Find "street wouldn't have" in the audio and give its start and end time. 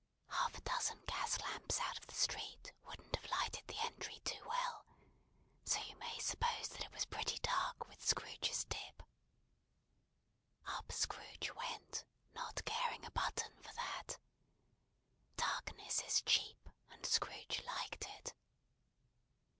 2.15-3.29